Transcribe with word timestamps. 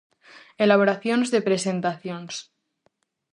Elaboracións 0.65 1.27
de 1.33 1.39
presentacións. 1.47 2.33